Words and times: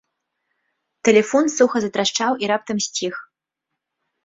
Тэлефон 1.09 1.45
суха 1.57 1.77
затрашчаў 1.85 2.31
і 2.45 2.51
раптам 2.55 2.77
сціх. 2.89 3.15